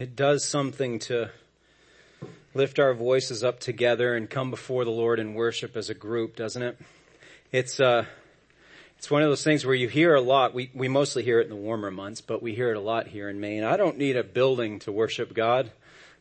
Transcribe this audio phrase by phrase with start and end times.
[0.00, 1.28] It does something to
[2.54, 6.36] lift our voices up together and come before the Lord and worship as a group,
[6.36, 6.78] doesn't it?
[7.52, 8.06] It's, uh,
[8.96, 10.54] it's one of those things where you hear a lot.
[10.54, 13.08] We, we mostly hear it in the warmer months, but we hear it a lot
[13.08, 13.62] here in Maine.
[13.62, 15.70] I don't need a building to worship God.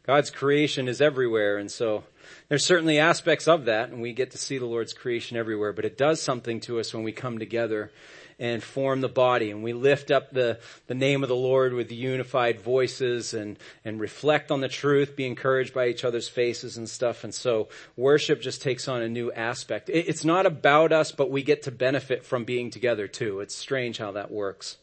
[0.06, 1.58] God's creation is everywhere.
[1.58, 2.04] And so
[2.50, 5.86] there's certainly aspects of that and we get to see the Lord's creation everywhere, but
[5.86, 7.92] it does something to us when we come together
[8.40, 11.92] and form the body and we lift up the, the name of the Lord with
[11.92, 16.90] unified voices and, and reflect on the truth, be encouraged by each other's faces and
[16.90, 17.24] stuff.
[17.24, 17.68] And so
[17.98, 19.90] worship just takes on a new aspect.
[19.90, 23.42] It, it's not about us, but we get to benefit from being together too.
[23.42, 24.78] It's strange how that works.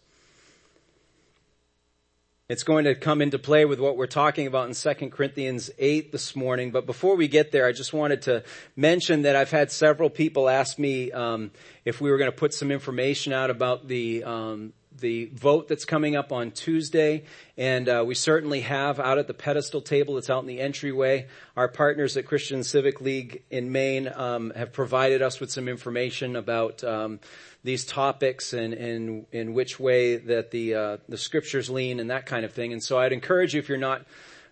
[2.49, 6.13] It's going to come into play with what we're talking about in 2 Corinthians 8
[6.13, 6.71] this morning.
[6.71, 8.45] But before we get there, I just wanted to
[8.77, 11.51] mention that I've had several people ask me um,
[11.85, 15.85] if we were going to put some information out about the um, the vote that's
[15.85, 17.25] coming up on Tuesday,
[17.57, 20.19] and uh, we certainly have out at the pedestal table.
[20.19, 21.27] It's out in the entryway.
[21.57, 26.37] Our partners at Christian Civic League in Maine um, have provided us with some information
[26.37, 27.21] about um,
[27.65, 32.27] these topics and, and in which way that the uh, the scriptures lean and that
[32.27, 32.73] kind of thing.
[32.73, 34.07] And so I'd encourage you if you're not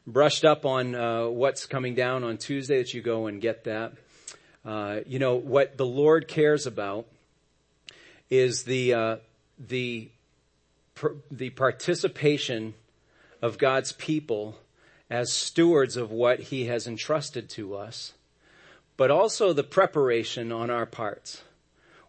[0.06, 3.92] brushed up on uh, what's coming down on Tuesday that you go and get that.
[4.64, 7.06] Uh, you know what the Lord cares about
[8.30, 9.16] is the uh,
[9.58, 10.10] the
[11.30, 12.74] the participation
[13.42, 14.56] of God's people
[15.10, 18.14] as stewards of what He has entrusted to us,
[18.96, 21.42] but also the preparation on our parts.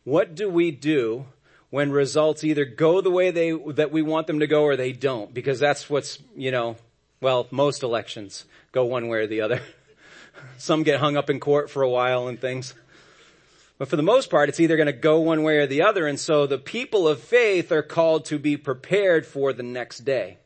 [0.04, 1.26] What do we do
[1.72, 4.92] when results either go the way they, that we want them to go or they
[4.92, 5.34] don't?
[5.34, 6.78] Because that's what's, you know,
[7.22, 9.62] well, most elections go one way or the other.
[10.58, 12.74] Some get hung up in court for a while and things.
[13.78, 16.08] But for the most part, it's either going to go one way or the other.
[16.08, 20.38] And so the people of faith are called to be prepared for the next day.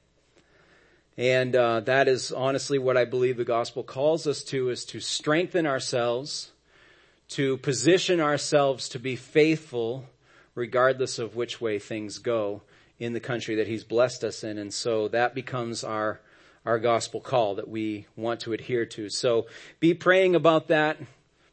[1.18, 5.00] And uh, that is honestly what I believe the gospel calls us to: is to
[5.00, 6.52] strengthen ourselves
[7.30, 10.06] to position ourselves to be faithful
[10.56, 12.62] regardless of which way things go
[12.98, 14.58] in the country that he's blessed us in.
[14.58, 16.20] And so that becomes our,
[16.66, 19.10] our gospel call that we want to adhere to.
[19.10, 19.46] So
[19.80, 20.98] be praying about that.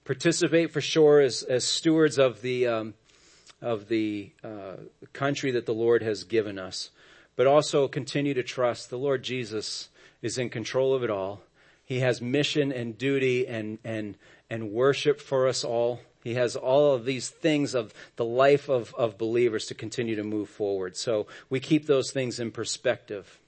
[0.06, 2.94] Participate for sure as, as stewards of the, um,
[3.60, 4.76] of the uh,
[5.12, 6.90] country that the Lord has given us.
[7.34, 9.90] But also continue to trust the Lord Jesus
[10.22, 11.42] is in control of it all.
[11.84, 14.16] He has mission and duty and, and
[14.50, 16.00] and worship for us all.
[16.22, 20.24] He has all of these things of the life of, of believers to continue to
[20.24, 20.96] move forward.
[20.96, 23.38] So we keep those things in perspective.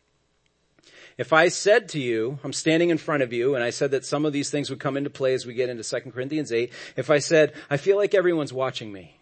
[1.18, 4.06] If I said to you, I'm standing in front of you, and I said that
[4.06, 6.72] some of these things would come into play as we get into 2 Corinthians 8,
[6.96, 9.16] if I said, I feel like everyone's watching me,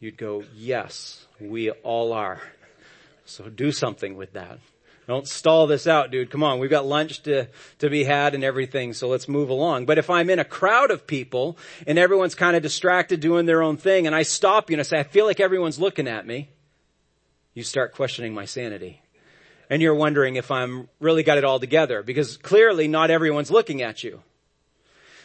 [0.00, 2.42] you'd go, yes, we all are.
[3.24, 4.58] So do something with that.
[5.08, 6.30] Don't stall this out, dude.
[6.30, 6.58] Come on.
[6.58, 7.48] We've got lunch to,
[7.80, 8.92] to be had and everything.
[8.92, 9.86] So let's move along.
[9.86, 13.62] But if I'm in a crowd of people and everyone's kind of distracted doing their
[13.62, 16.26] own thing and I stop you and I say, I feel like everyone's looking at
[16.26, 16.50] me.
[17.52, 19.01] You start questioning my sanity.
[19.72, 23.80] And you're wondering if I'm really got it all together because clearly not everyone's looking
[23.80, 24.20] at you.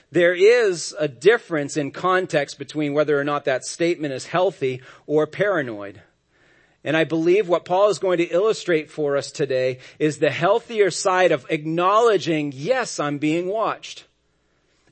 [0.09, 5.28] There is a difference in context between whether or not that statement is healthy or
[5.28, 6.02] paranoid.
[6.85, 10.91] And I believe what Paul is going to illustrate for us today is the healthier
[10.91, 14.06] side of acknowledging, yes, I'm being watched.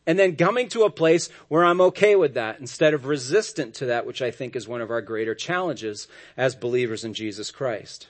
[0.05, 3.85] And then coming to a place where I'm okay with that instead of resistant to
[3.85, 8.07] that, which I think is one of our greater challenges as believers in Jesus Christ.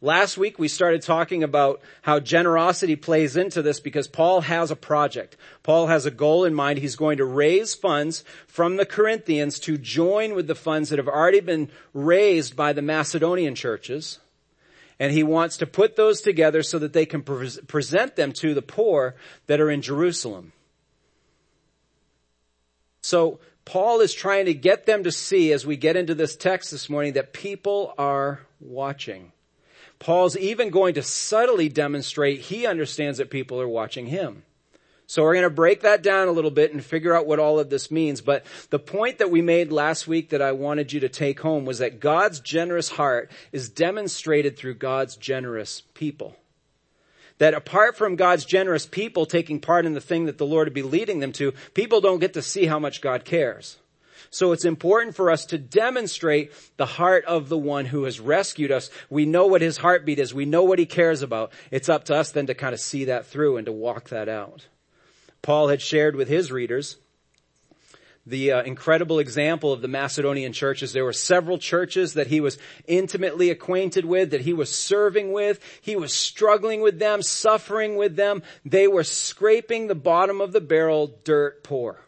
[0.00, 4.76] Last week we started talking about how generosity plays into this because Paul has a
[4.76, 5.36] project.
[5.64, 6.78] Paul has a goal in mind.
[6.78, 11.08] He's going to raise funds from the Corinthians to join with the funds that have
[11.08, 14.20] already been raised by the Macedonian churches.
[15.00, 18.54] And he wants to put those together so that they can pre- present them to
[18.54, 19.16] the poor
[19.48, 20.52] that are in Jerusalem.
[23.02, 26.70] So Paul is trying to get them to see as we get into this text
[26.70, 29.32] this morning that people are watching.
[29.98, 34.42] Paul's even going to subtly demonstrate he understands that people are watching him.
[35.08, 37.58] So we're going to break that down a little bit and figure out what all
[37.58, 38.20] of this means.
[38.20, 41.64] But the point that we made last week that I wanted you to take home
[41.64, 46.36] was that God's generous heart is demonstrated through God's generous people.
[47.38, 50.74] That apart from God's generous people taking part in the thing that the Lord would
[50.74, 53.78] be leading them to, people don't get to see how much God cares.
[54.30, 58.70] So it's important for us to demonstrate the heart of the one who has rescued
[58.70, 58.90] us.
[59.10, 60.34] We know what his heartbeat is.
[60.34, 61.52] We know what he cares about.
[61.70, 64.28] It's up to us then to kind of see that through and to walk that
[64.28, 64.66] out.
[65.42, 66.96] Paul had shared with his readers
[68.28, 70.92] the uh, incredible example of the Macedonian churches.
[70.92, 75.60] There were several churches that he was intimately acquainted with, that he was serving with.
[75.80, 78.42] He was struggling with them, suffering with them.
[78.64, 82.00] They were scraping the bottom of the barrel dirt poor.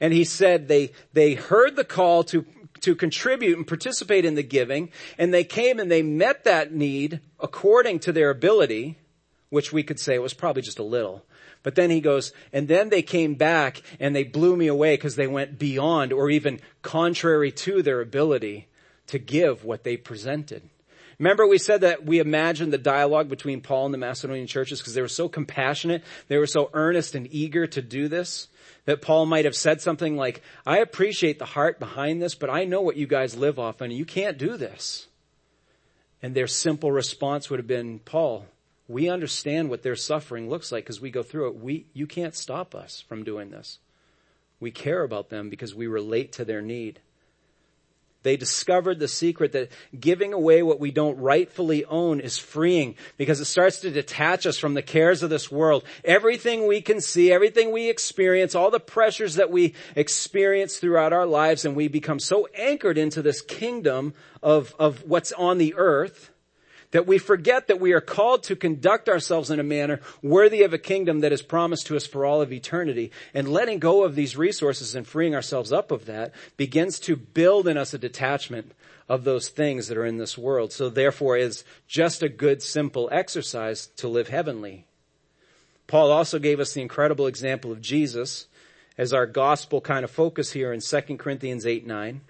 [0.00, 2.44] And he said they, they heard the call to,
[2.80, 7.20] to contribute and participate in the giving, and they came and they met that need
[7.40, 8.98] according to their ability,
[9.50, 11.24] which we could say it was probably just a little.
[11.62, 15.16] But then he goes, and then they came back and they blew me away because
[15.16, 18.68] they went beyond or even contrary to their ability
[19.08, 20.62] to give what they presented.
[21.18, 24.94] Remember we said that we imagined the dialogue between Paul and the Macedonian churches because
[24.94, 28.46] they were so compassionate, they were so earnest and eager to do this
[28.88, 32.64] that Paul might have said something like, I appreciate the heart behind this, but I
[32.64, 35.08] know what you guys live off and you can't do this.
[36.22, 38.46] And their simple response would have been, Paul,
[38.88, 41.56] we understand what their suffering looks like because we go through it.
[41.56, 43.78] We, you can't stop us from doing this.
[44.58, 47.00] We care about them because we relate to their need.
[48.28, 53.40] They discovered the secret that giving away what we don't rightfully own is freeing because
[53.40, 55.82] it starts to detach us from the cares of this world.
[56.04, 61.24] Everything we can see, everything we experience, all the pressures that we experience throughout our
[61.24, 66.30] lives and we become so anchored into this kingdom of, of what's on the earth
[66.90, 70.72] that we forget that we are called to conduct ourselves in a manner worthy of
[70.72, 73.10] a kingdom that is promised to us for all of eternity.
[73.34, 77.68] And letting go of these resources and freeing ourselves up of that begins to build
[77.68, 78.72] in us a detachment
[79.08, 80.72] of those things that are in this world.
[80.72, 84.86] So therefore is just a good simple exercise to live heavenly.
[85.86, 88.46] Paul also gave us the incredible example of Jesus
[88.98, 92.20] as our gospel kind of focus here in 2 Corinthians 8, 9.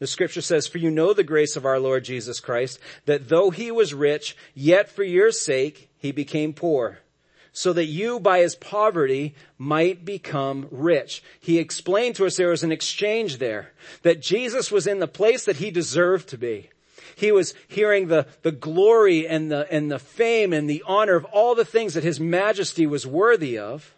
[0.00, 3.50] The scripture says, for you know the grace of our Lord Jesus Christ, that though
[3.50, 7.00] he was rich, yet for your sake he became poor,
[7.52, 11.22] so that you by his poverty might become rich.
[11.38, 15.44] He explained to us there was an exchange there, that Jesus was in the place
[15.44, 16.70] that he deserved to be.
[17.14, 21.26] He was hearing the, the glory and the, and the fame and the honor of
[21.26, 23.94] all the things that his majesty was worthy of.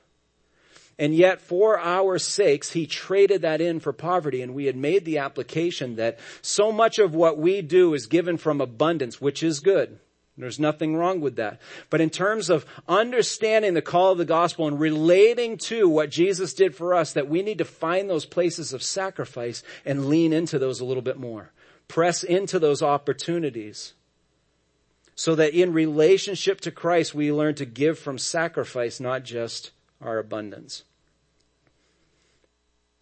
[1.02, 5.04] And yet for our sakes, he traded that in for poverty and we had made
[5.04, 9.58] the application that so much of what we do is given from abundance, which is
[9.58, 9.98] good.
[10.38, 11.60] There's nothing wrong with that.
[11.90, 16.54] But in terms of understanding the call of the gospel and relating to what Jesus
[16.54, 20.56] did for us, that we need to find those places of sacrifice and lean into
[20.56, 21.50] those a little bit more.
[21.88, 23.94] Press into those opportunities.
[25.16, 30.18] So that in relationship to Christ, we learn to give from sacrifice, not just our
[30.18, 30.84] abundance.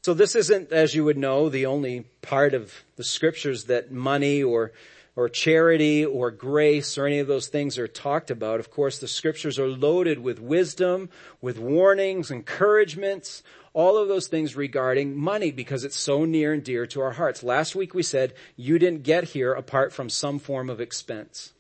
[0.03, 4.43] So this isn't, as you would know, the only part of the scriptures that money
[4.43, 4.73] or
[5.17, 8.61] or charity or grace or any of those things are talked about.
[8.61, 11.11] Of course, the scriptures are loaded with wisdom,
[11.43, 13.43] with warnings, encouragements,
[13.73, 17.43] all of those things regarding money because it's so near and dear to our hearts.
[17.43, 21.53] Last week we said you didn't get here apart from some form of expense.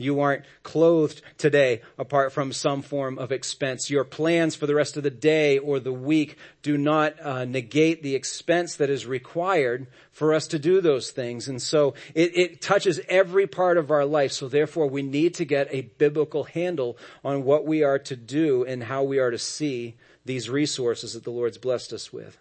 [0.00, 3.90] You aren't clothed today apart from some form of expense.
[3.90, 8.02] Your plans for the rest of the day or the week do not uh, negate
[8.02, 11.48] the expense that is required for us to do those things.
[11.48, 14.32] And so it, it touches every part of our life.
[14.32, 18.64] So therefore we need to get a biblical handle on what we are to do
[18.64, 22.38] and how we are to see these resources that the Lord's blessed us with.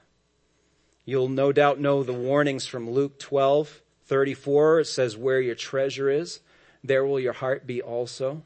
[1.03, 4.79] You'll no doubt know the warnings from Luke 12, 34.
[4.79, 6.39] It says where your treasure is
[6.83, 8.43] there will your heart be also.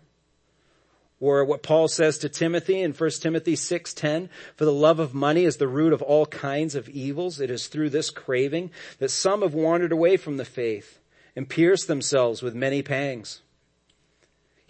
[1.19, 5.46] Or what Paul says to Timothy in 1 Timothy 6:10, for the love of money
[5.46, 7.39] is the root of all kinds of evils.
[7.39, 11.00] It is through this craving that some have wandered away from the faith
[11.36, 13.41] and pierced themselves with many pangs.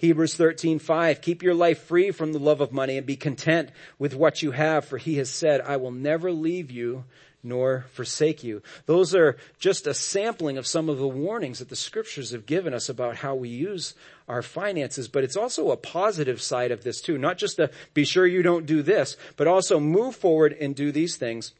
[0.03, 4.13] Hebrews 13:5 Keep your life free from the love of money and be content with
[4.13, 7.05] what you have for he has said I will never leave you
[7.41, 8.61] nor forsake you.
[8.85, 12.73] Those are just a sampling of some of the warnings that the scriptures have given
[12.73, 13.95] us about how we use
[14.27, 17.17] our finances, but it's also a positive side of this too.
[17.17, 20.91] Not just to be sure you don't do this, but also move forward and do
[20.91, 21.53] these things.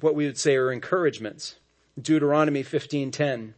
[0.00, 1.54] What we would say are encouragements.
[1.96, 3.54] Deuteronomy 15:10.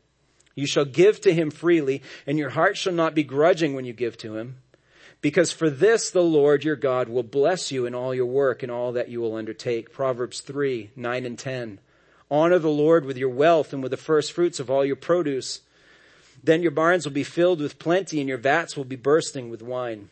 [0.58, 3.92] You shall give to him freely, and your heart shall not be grudging when you
[3.92, 4.56] give to him
[5.20, 8.70] because for this the Lord your God will bless you in all your work and
[8.70, 9.92] all that you will undertake.
[9.92, 11.80] Proverbs 3, 9 and 10.
[12.30, 15.60] Honor the Lord with your wealth and with the first fruits of all your produce.
[16.42, 19.62] Then your barns will be filled with plenty and your vats will be bursting with
[19.62, 20.10] wine.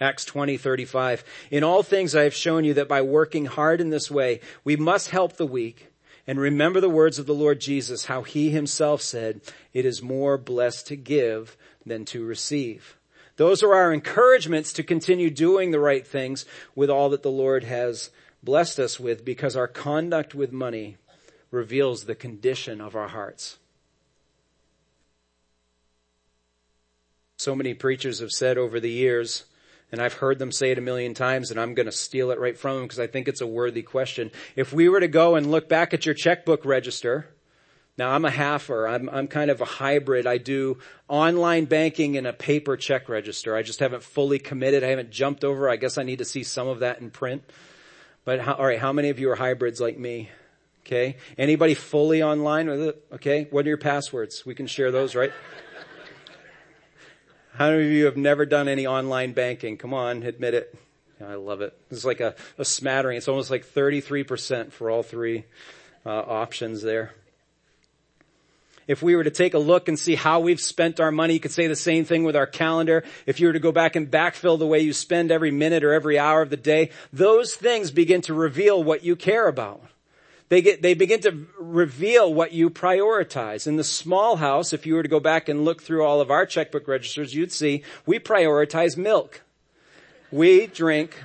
[0.00, 1.22] Acts 20, 35.
[1.50, 4.76] In all things I have shown you that by working hard in this way, we
[4.76, 5.89] must help the weak
[6.30, 9.40] and remember the words of the Lord Jesus, how he himself said,
[9.72, 12.96] it is more blessed to give than to receive.
[13.34, 16.46] Those are our encouragements to continue doing the right things
[16.76, 18.10] with all that the Lord has
[18.44, 20.98] blessed us with because our conduct with money
[21.50, 23.58] reveals the condition of our hearts.
[27.38, 29.46] So many preachers have said over the years,
[29.92, 32.38] and I've heard them say it a million times, and I'm going to steal it
[32.38, 34.30] right from them because I think it's a worthy question.
[34.56, 37.28] If we were to go and look back at your checkbook register,
[37.98, 38.90] now I'm a halfer.
[38.90, 40.26] I'm, I'm kind of a hybrid.
[40.26, 40.78] I do
[41.08, 43.54] online banking and a paper check register.
[43.54, 44.82] I just haven't fully committed.
[44.82, 45.68] I haven't jumped over.
[45.68, 47.42] I guess I need to see some of that in print.
[48.24, 50.30] But how, all right, how many of you are hybrids like me?
[50.86, 51.16] Okay.
[51.36, 53.04] Anybody fully online with it?
[53.14, 53.48] Okay.
[53.50, 54.46] What are your passwords?
[54.46, 55.32] We can share those, right?
[57.60, 59.76] How many of you have never done any online banking?
[59.76, 60.74] Come on, admit it.
[61.22, 61.78] I love it.
[61.90, 63.18] It's like a, a smattering.
[63.18, 65.44] It's almost like 33% for all three
[66.06, 67.12] uh, options there.
[68.88, 71.40] If we were to take a look and see how we've spent our money, you
[71.40, 73.04] could say the same thing with our calendar.
[73.26, 75.92] If you were to go back and backfill the way you spend every minute or
[75.92, 79.82] every hour of the day, those things begin to reveal what you care about.
[80.50, 83.68] They get, they begin to reveal what you prioritize.
[83.68, 86.28] In the small house, if you were to go back and look through all of
[86.28, 89.42] our checkbook registers, you'd see we prioritize milk.
[90.32, 91.16] We drink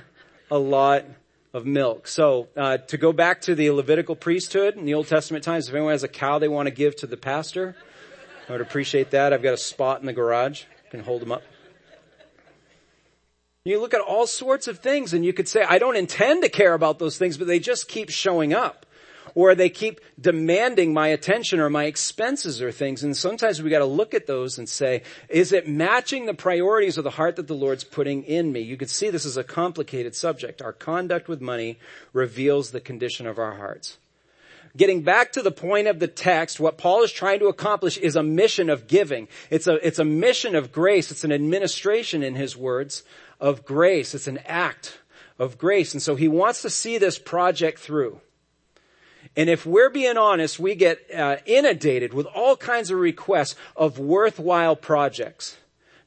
[0.48, 1.04] a lot
[1.52, 2.06] of milk.
[2.06, 5.74] So, uh, to go back to the Levitical priesthood in the Old Testament times, if
[5.74, 7.74] anyone has a cow they want to give to the pastor,
[8.48, 9.32] I would appreciate that.
[9.32, 10.62] I've got a spot in the garage.
[10.86, 11.42] I can hold them up.
[13.64, 16.48] You look at all sorts of things and you could say, I don't intend to
[16.48, 18.85] care about those things, but they just keep showing up
[19.36, 23.04] or they keep demanding my attention or my expenses or things.
[23.04, 26.96] And sometimes we got to look at those and say, is it matching the priorities
[26.96, 28.60] of the heart that the Lord's putting in me?
[28.60, 30.62] You could see this is a complicated subject.
[30.62, 31.78] Our conduct with money
[32.14, 33.98] reveals the condition of our hearts.
[34.74, 38.16] Getting back to the point of the text, what Paul is trying to accomplish is
[38.16, 39.28] a mission of giving.
[39.50, 41.10] It's a, it's a mission of grace.
[41.10, 43.02] It's an administration in his words
[43.38, 44.14] of grace.
[44.14, 44.98] It's an act
[45.38, 45.92] of grace.
[45.92, 48.20] And so he wants to see this project through.
[49.36, 53.98] And if we're being honest, we get uh, inundated with all kinds of requests of
[53.98, 55.56] worthwhile projects.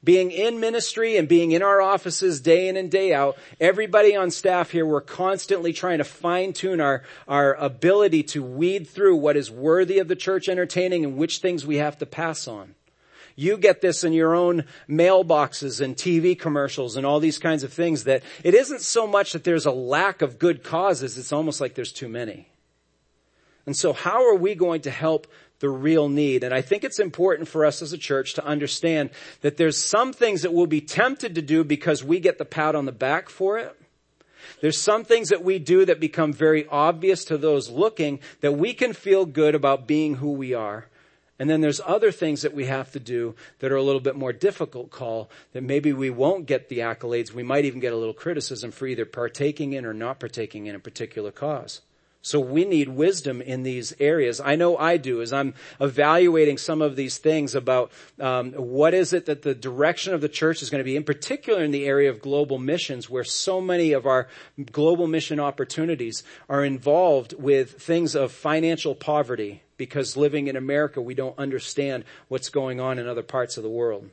[0.03, 4.31] Being in ministry and being in our offices day in and day out, everybody on
[4.31, 9.35] staff here, we're constantly trying to fine tune our, our ability to weed through what
[9.35, 12.75] is worthy of the church entertaining and which things we have to pass on.
[13.35, 17.71] You get this in your own mailboxes and TV commercials and all these kinds of
[17.71, 21.61] things that it isn't so much that there's a lack of good causes, it's almost
[21.61, 22.47] like there's too many.
[23.69, 25.27] And so how are we going to help
[25.59, 26.43] the real need?
[26.43, 29.11] And I think it's important for us as a church to understand
[29.41, 32.73] that there's some things that we'll be tempted to do because we get the pat
[32.73, 33.79] on the back for it.
[34.59, 38.73] There's some things that we do that become very obvious to those looking that we
[38.73, 40.87] can feel good about being who we are.
[41.37, 44.15] And then there's other things that we have to do that are a little bit
[44.15, 47.33] more difficult call that maybe we won't get the accolades.
[47.33, 50.73] We might even get a little criticism for either partaking in or not partaking in
[50.73, 51.81] a particular cause.
[52.21, 54.41] So we need wisdom in these areas.
[54.41, 59.13] I know I do as I'm evaluating some of these things about um, what is
[59.13, 61.85] it that the direction of the church is going to be, in particular in the
[61.85, 64.27] area of global missions, where so many of our
[64.71, 71.13] global mission opportunities are involved with things of financial poverty, because living in America, we
[71.13, 74.09] don't understand what's going on in other parts of the world.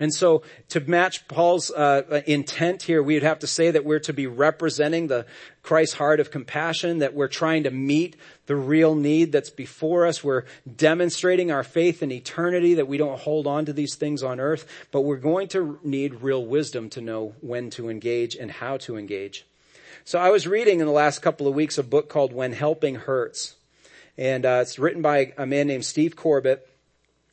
[0.00, 3.98] And so to match Paul's uh, intent here, we would have to say that we're
[4.00, 5.26] to be representing the
[5.62, 8.16] Christ's heart of compassion, that we're trying to meet
[8.46, 10.24] the real need that's before us.
[10.24, 14.40] We're demonstrating our faith in eternity, that we don't hold on to these things on
[14.40, 18.78] earth, but we're going to need real wisdom to know when to engage and how
[18.78, 19.44] to engage.
[20.06, 22.94] So I was reading in the last couple of weeks a book called When Helping
[22.94, 23.54] Hurts.
[24.16, 26.66] And uh, it's written by a man named Steve Corbett.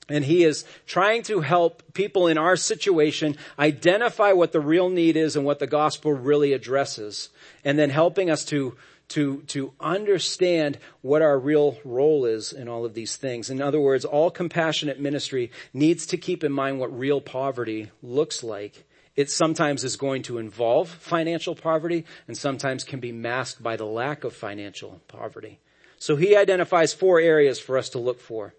[0.10, 5.18] And he is trying to help people in our situation identify what the real need
[5.18, 7.30] is and what the gospel really addresses.
[7.66, 8.78] And then helping us to,
[9.10, 13.50] to, to understand what our real role is in all of these things.
[13.50, 18.44] In other words, all compassionate ministry needs to keep in mind what real poverty looks
[18.44, 18.86] like.
[19.18, 23.86] It sometimes is going to involve financial poverty and sometimes can be masked by the
[23.86, 25.60] lack of financial poverty.
[26.00, 28.54] So he identifies four areas for us to look for.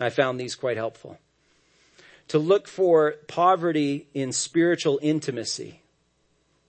[0.00, 1.18] I found these quite helpful.
[2.28, 5.80] To look for poverty in spiritual intimacy.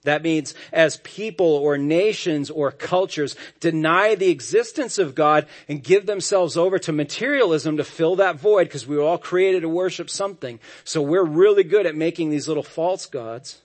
[0.03, 6.05] That means as people or nations or cultures deny the existence of God and give
[6.05, 10.10] themselves over to materialism to fill that void because we were all created to worship
[10.10, 10.60] something.
[10.84, 13.62] So we're really good at making these little false gods.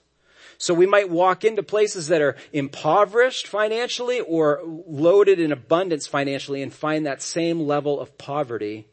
[0.57, 6.63] So we might walk into places that are impoverished financially or loaded in abundance financially
[6.63, 8.87] and find that same level of poverty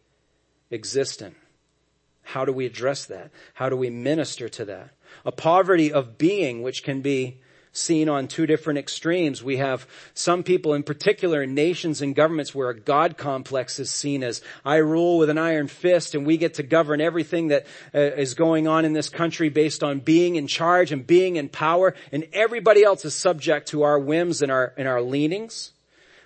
[0.70, 1.36] existent.
[2.22, 3.30] How do we address that?
[3.54, 4.90] How do we minister to that?
[5.24, 7.38] A poverty of being, which can be
[7.72, 9.42] seen on two different extremes.
[9.42, 13.90] We have some people in particular in nations and governments where a God complex is
[13.90, 17.66] seen as I rule with an iron fist and we get to govern everything that
[17.94, 21.48] uh, is going on in this country based on being in charge and being in
[21.48, 25.72] power and everybody else is subject to our whims and our, and our leanings,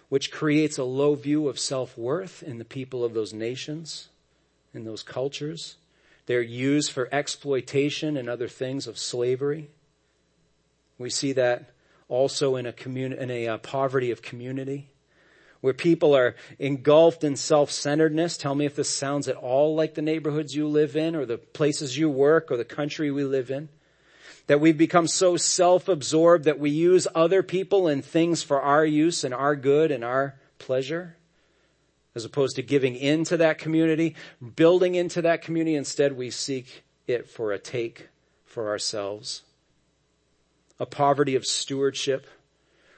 [0.08, 4.08] which creates a low view of self-worth in the people of those nations,
[4.74, 5.76] in those cultures.
[6.26, 9.70] They're used for exploitation and other things of slavery.
[10.98, 11.70] We see that
[12.08, 14.88] also in a in a uh, poverty of community
[15.62, 18.36] where people are engulfed in self-centeredness.
[18.36, 21.38] Tell me if this sounds at all like the neighborhoods you live in or the
[21.38, 23.68] places you work or the country we live in.
[24.48, 29.22] That we've become so self-absorbed that we use other people and things for our use
[29.22, 31.16] and our good and our pleasure.
[32.14, 34.14] As opposed to giving into that community,
[34.56, 38.08] building into that community, instead we seek it for a take
[38.44, 39.42] for ourselves
[40.82, 42.26] a poverty of stewardship,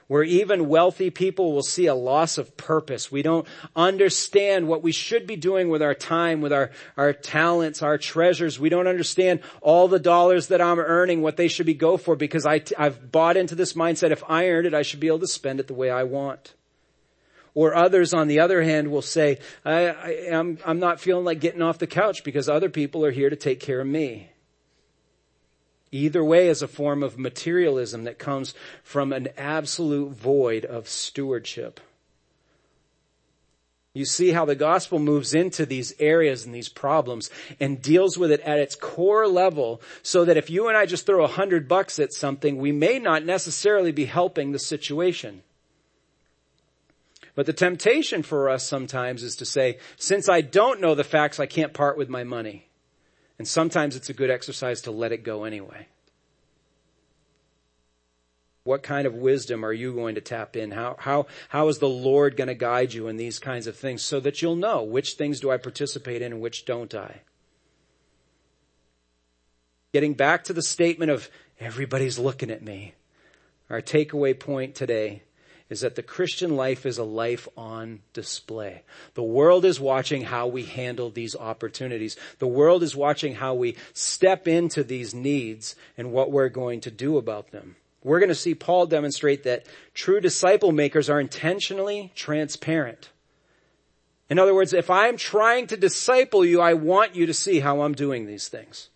[0.07, 3.13] where even wealthy people will see a loss of purpose.
[3.13, 7.83] We don't understand what we should be doing with our time, with our, our talents,
[7.83, 8.59] our treasures.
[8.59, 12.17] We don't understand all the dollars that I'm earning, what they should be go for
[12.17, 14.11] because I, I've bought into this mindset.
[14.11, 16.55] If I earned it, I should be able to spend it the way I want.
[17.55, 21.41] Or others, on the other hand, will say, I, I, I'm, I'm not feeling like
[21.41, 24.31] getting off the couch because other people are here to take care of me.
[25.93, 31.79] Either way is a form of materialism that comes from an absolute void of stewardship.
[33.93, 37.31] You see how the gospel moves into these areas and these problems
[37.61, 41.07] and deals with it at its core level so that if you and I just
[41.07, 45.45] throw a hundred bucks at something, we may not necessarily be helping the situation.
[47.35, 51.41] But the temptation for us sometimes is to say, since I don't know the facts,
[51.41, 52.69] I can't part with my money.
[53.39, 55.89] And sometimes it's a good exercise to let it go anyway.
[58.63, 60.71] What kind of wisdom are you going to tap in?
[60.71, 64.03] How, how, how is the Lord going to guide you in these kinds of things
[64.03, 67.21] so that you'll know which things do I participate in and which don't I?
[69.93, 71.29] Getting back to the statement of
[71.61, 72.95] everybody's looking at me.
[73.69, 75.23] Our takeaway point today
[75.71, 78.83] is that the Christian life is a life on display.
[79.15, 82.17] The world is watching how we handle these opportunities.
[82.39, 86.91] The world is watching how we step into these needs and what we're going to
[86.91, 87.77] do about them.
[88.03, 93.09] We're going to see Paul demonstrate that true disciple makers are intentionally transparent.
[94.29, 97.81] In other words, if I'm trying to disciple you, I want you to see how
[97.81, 98.91] I'm doing these things.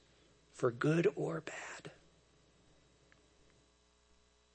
[0.52, 1.90] For good or bad.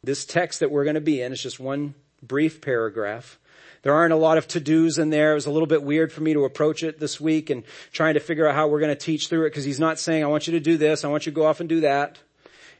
[0.03, 1.95] This text that we're going to be in is just one
[2.27, 3.39] brief paragraph.
[3.83, 5.33] There aren't a lot of to-dos in there.
[5.33, 8.13] It was a little bit weird for me to approach it this week and trying
[8.13, 10.27] to figure out how we're going to teach through it because he's not saying, I
[10.27, 11.03] want you to do this.
[11.03, 12.17] I want you to go off and do that.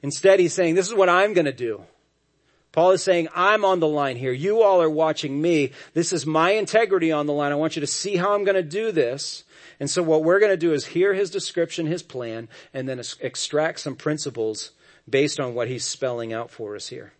[0.01, 1.83] Instead, he's saying, this is what I'm going to do.
[2.71, 4.31] Paul is saying, I'm on the line here.
[4.31, 5.71] You all are watching me.
[5.93, 7.51] This is my integrity on the line.
[7.51, 9.43] I want you to see how I'm going to do this.
[9.79, 13.01] And so what we're going to do is hear his description, his plan, and then
[13.19, 14.71] extract some principles
[15.07, 17.13] based on what he's spelling out for us here.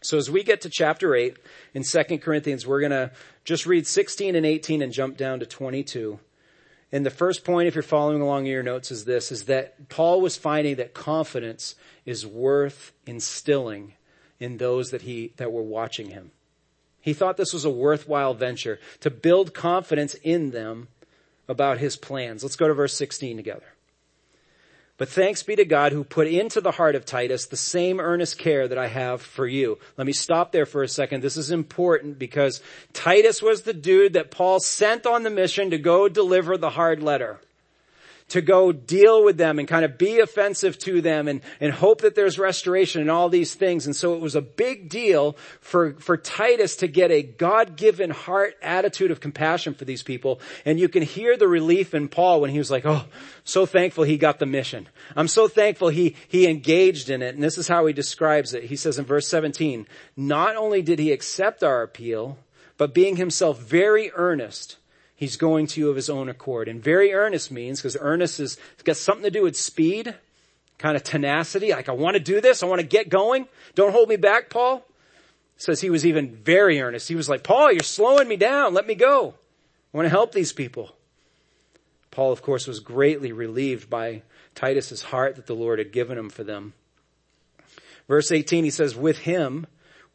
[0.00, 1.36] So as we get to chapter 8
[1.74, 3.10] in 2 Corinthians, we're going to
[3.44, 6.20] just read 16 and 18 and jump down to 22.
[6.90, 9.88] And the first point, if you're following along in your notes, is this, is that
[9.88, 11.74] Paul was finding that confidence
[12.06, 13.94] is worth instilling
[14.40, 16.30] in those that he, that were watching him.
[17.00, 20.88] He thought this was a worthwhile venture to build confidence in them
[21.48, 22.42] about his plans.
[22.42, 23.66] Let's go to verse 16 together.
[24.98, 28.36] But thanks be to God who put into the heart of Titus the same earnest
[28.36, 29.78] care that I have for you.
[29.96, 31.22] Let me stop there for a second.
[31.22, 32.60] This is important because
[32.92, 37.00] Titus was the dude that Paul sent on the mission to go deliver the hard
[37.00, 37.38] letter
[38.28, 42.02] to go deal with them and kind of be offensive to them and, and hope
[42.02, 43.86] that there's restoration and all these things.
[43.86, 48.54] And so it was a big deal for, for Titus to get a God-given heart
[48.62, 50.40] attitude of compassion for these people.
[50.64, 53.04] And you can hear the relief in Paul when he was like, oh,
[53.44, 54.88] so thankful he got the mission.
[55.16, 57.34] I'm so thankful he, he engaged in it.
[57.34, 58.64] And this is how he describes it.
[58.64, 59.86] He says in verse 17,
[60.16, 62.38] not only did he accept our appeal,
[62.76, 64.76] but being himself very earnest,
[65.18, 66.68] He's going to you of his own accord.
[66.68, 70.14] And very earnest means, because earnest is, it's got something to do with speed,
[70.78, 73.48] kind of tenacity, like I want to do this, I want to get going.
[73.74, 74.86] Don't hold me back, Paul.
[75.56, 77.08] Says he was even very earnest.
[77.08, 78.74] He was like, Paul, you're slowing me down.
[78.74, 79.34] Let me go.
[79.92, 80.94] I want to help these people.
[82.12, 84.22] Paul, of course, was greatly relieved by
[84.54, 86.74] Titus's heart that the Lord had given him for them.
[88.06, 89.66] Verse 18, he says, with him,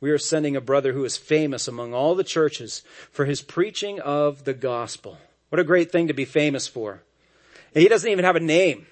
[0.04, 4.02] we are sending a brother who is famous among all the churches for his preaching
[4.02, 5.18] of the gospel.
[5.48, 7.02] What a great thing to be famous for.
[7.74, 8.86] And he doesn't even have a name.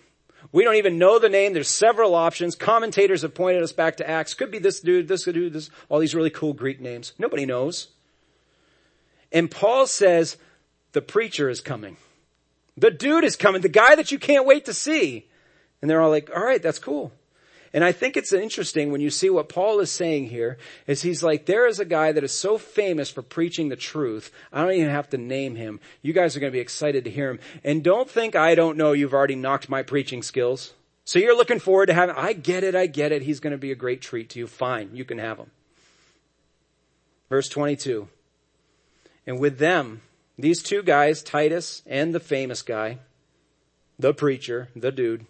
[0.54, 1.52] We don't even know the name.
[1.52, 2.56] There's several options.
[2.56, 4.34] Commentators have pointed us back to Acts.
[4.34, 7.12] Could be this dude, this dude, this, all these really cool Greek names.
[7.20, 7.90] Nobody knows.
[9.34, 10.38] And Paul says,
[10.94, 11.98] the preacher is coming.
[12.78, 13.62] The dude is coming.
[13.62, 15.28] The guy that you can't wait to see.
[15.82, 17.12] And they're all like, all right, that's cool.
[17.74, 20.58] And I think it's interesting when you see what Paul is saying here
[20.88, 24.32] is he's like, there is a guy that is so famous for preaching the truth.
[24.52, 25.80] I don't even have to name him.
[26.02, 27.40] You guys are going to be excited to hear him.
[27.64, 30.74] And don't think I don't know you've already knocked my preaching skills.
[31.06, 33.22] So you're looking forward to having, I get it, I get it.
[33.22, 34.48] He's going to be a great treat to you.
[34.48, 34.92] Fine.
[34.94, 35.52] You can have him.
[37.30, 38.10] Verse 22.
[39.26, 40.02] And with them,
[40.38, 43.00] these two guys, Titus and the famous guy,
[43.98, 45.26] the preacher, the dude,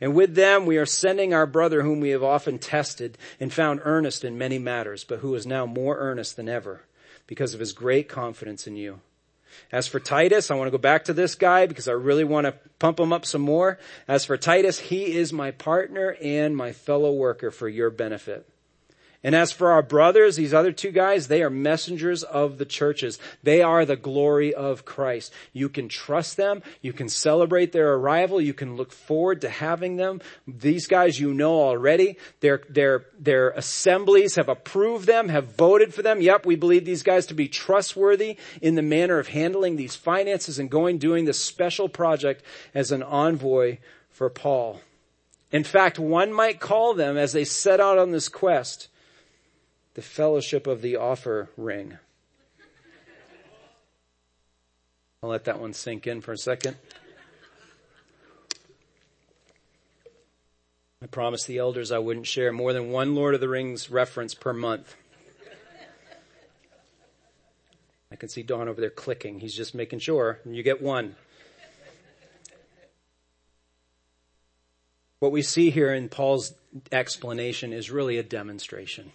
[0.00, 3.80] and with them we are sending our brother whom we have often tested and found
[3.84, 6.82] earnest in many matters, but who is now more earnest than ever
[7.26, 9.00] because of his great confidence in you.
[9.72, 12.46] As for Titus, I want to go back to this guy because I really want
[12.46, 13.78] to pump him up some more.
[14.06, 18.46] As for Titus, he is my partner and my fellow worker for your benefit.
[19.26, 23.18] And as for our brothers, these other two guys, they are messengers of the churches.
[23.42, 25.32] They are the glory of Christ.
[25.52, 26.62] You can trust them.
[26.80, 28.40] You can celebrate their arrival.
[28.40, 30.20] You can look forward to having them.
[30.46, 32.18] These guys you know already.
[32.38, 36.22] Their, their, their assemblies have approved them, have voted for them.
[36.22, 40.60] Yep, we believe these guys to be trustworthy in the manner of handling these finances
[40.60, 42.44] and going doing this special project
[42.76, 44.82] as an envoy for Paul.
[45.50, 48.86] In fact, one might call them as they set out on this quest,
[49.96, 51.96] the fellowship of the offer ring.
[55.22, 56.76] I'll let that one sink in for a second.
[61.02, 64.34] I promised the elders I wouldn't share more than one Lord of the Rings reference
[64.34, 64.94] per month.
[68.12, 69.40] I can see Don over there clicking.
[69.40, 70.40] He's just making sure.
[70.44, 71.16] You get one.
[75.20, 76.52] What we see here in Paul's
[76.92, 79.12] explanation is really a demonstration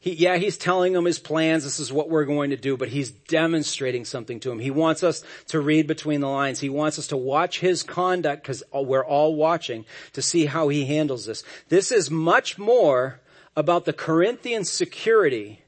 [0.00, 1.62] he, yeah, he's telling them his plans.
[1.62, 4.58] This is what we're going to do, but he's demonstrating something to him.
[4.58, 6.58] He wants us to read between the lines.
[6.58, 9.84] He wants us to watch his conduct because we're all watching
[10.14, 11.44] to see how he handles this.
[11.68, 13.20] This is much more
[13.54, 15.60] about the Corinthian security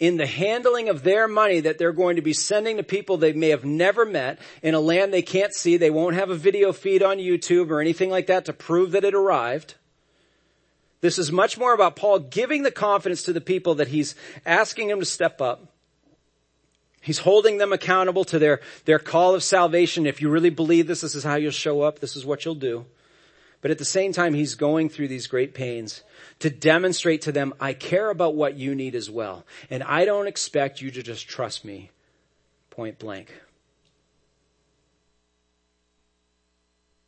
[0.00, 3.32] in the handling of their money that they're going to be sending to people they
[3.32, 5.76] may have never met in a land they can't see.
[5.76, 9.04] They won't have a video feed on YouTube or anything like that to prove that
[9.04, 9.76] it arrived.
[11.00, 14.88] This is much more about Paul giving the confidence to the people that he's asking
[14.88, 15.72] them to step up.
[17.00, 20.06] He's holding them accountable to their, their call of salvation.
[20.06, 22.00] If you really believe this, this is how you'll show up.
[22.00, 22.86] This is what you'll do.
[23.60, 26.02] But at the same time, he's going through these great pains
[26.40, 29.44] to demonstrate to them, I care about what you need as well.
[29.70, 31.90] And I don't expect you to just trust me
[32.70, 33.32] point blank.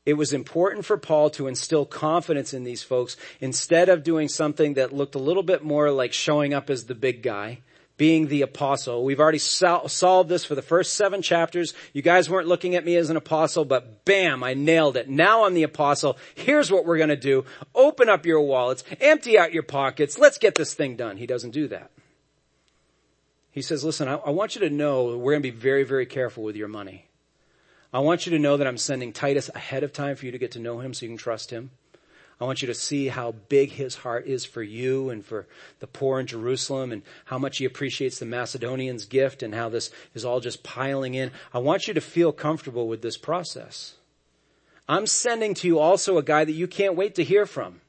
[0.07, 4.75] It was important for Paul to instill confidence in these folks instead of doing something
[4.75, 7.61] that looked a little bit more like showing up as the big guy,
[7.99, 9.05] being the apostle.
[9.05, 11.75] We've already sol- solved this for the first seven chapters.
[11.93, 15.11] You guys weren't looking at me as an apostle, but bam, I nailed it.
[15.11, 16.17] Now I'm the apostle.
[16.35, 17.45] Here's what we're gonna do.
[17.75, 21.19] Open up your wallets, empty out your pockets, let's get this thing done.
[21.19, 21.91] He doesn't do that.
[23.51, 26.43] He says, listen, I, I want you to know we're gonna be very, very careful
[26.43, 27.10] with your money.
[27.93, 30.39] I want you to know that I'm sending Titus ahead of time for you to
[30.39, 31.71] get to know him so you can trust him.
[32.41, 35.47] I want you to see how big his heart is for you and for
[35.81, 39.91] the poor in Jerusalem and how much he appreciates the Macedonians' gift and how this
[40.15, 41.33] is all just piling in.
[41.53, 43.95] I want you to feel comfortable with this process.
[44.89, 47.83] I'm sending to you also a guy that you can't wait to hear from.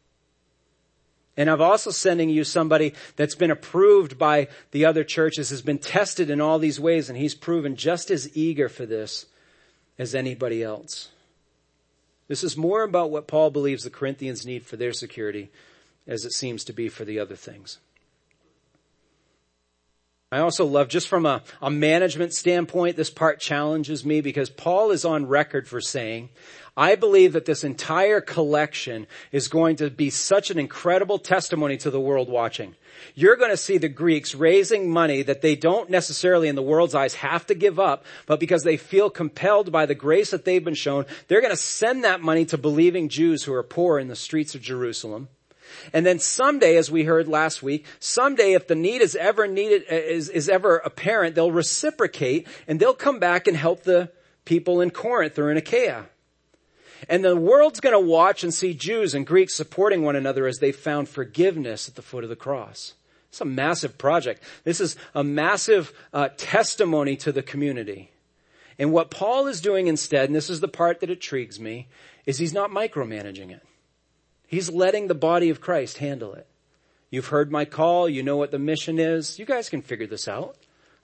[1.37, 5.79] And I'm also sending you somebody that's been approved by the other churches, has been
[5.79, 9.27] tested in all these ways, and he's proven just as eager for this
[10.01, 11.09] as anybody else.
[12.27, 15.51] This is more about what Paul believes the Corinthians need for their security
[16.07, 17.77] as it seems to be for the other things.
[20.33, 24.91] I also love, just from a, a, management standpoint, this part challenges me because Paul
[24.91, 26.29] is on record for saying,
[26.77, 31.91] I believe that this entire collection is going to be such an incredible testimony to
[31.91, 32.75] the world watching.
[33.13, 36.95] You're going to see the Greeks raising money that they don't necessarily in the world's
[36.95, 40.63] eyes have to give up, but because they feel compelled by the grace that they've
[40.63, 44.07] been shown, they're going to send that money to believing Jews who are poor in
[44.07, 45.27] the streets of Jerusalem.
[45.93, 49.83] And then someday, as we heard last week, someday if the need is ever needed,
[49.89, 54.11] is, is ever apparent, they'll reciprocate and they'll come back and help the
[54.45, 56.07] people in Corinth or in Achaia.
[57.09, 60.71] And the world's to watch and see Jews and Greeks supporting one another as they
[60.71, 62.93] found forgiveness at the foot of the cross.
[63.29, 64.43] It's a massive project.
[64.65, 68.11] This is a massive uh, testimony to the community.
[68.77, 71.87] And what Paul is doing instead, and this is the part that intrigues me,
[72.25, 73.63] is he's not micromanaging it.
[74.51, 76.45] He's letting the body of Christ handle it.
[77.09, 78.09] You've heard my call.
[78.09, 79.39] You know what the mission is.
[79.39, 80.57] You guys can figure this out.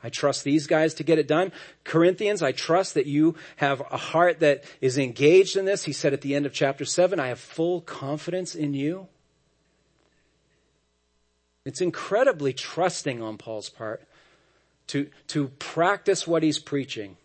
[0.04, 1.54] I trust these guys to get it done.
[1.86, 5.86] Corinthians, I trust that you have a heart that is engaged in this.
[5.86, 9.08] He said at the end of chapter seven, I have full confidence in you.
[11.64, 14.06] It's incredibly trusting on Paul's part
[14.88, 17.16] to, to practice what he's preaching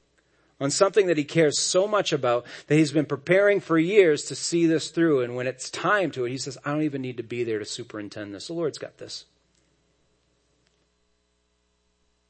[0.63, 4.37] on something that he cares so much about that he's been preparing for years to
[4.37, 5.21] see this through.
[5.21, 7.59] And when it's time to it, he says, I don't even need to be there
[7.59, 8.47] to superintend this.
[8.47, 9.25] The Lord's got this.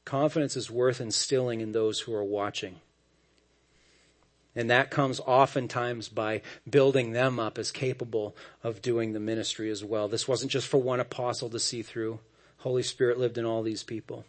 [0.03, 2.77] Confidence is worth instilling in those who are watching.
[4.55, 9.83] And that comes oftentimes by building them up as capable of doing the ministry as
[9.83, 10.07] well.
[10.07, 12.19] This wasn't just for one apostle to see through.
[12.57, 14.25] Holy Spirit lived in all these people.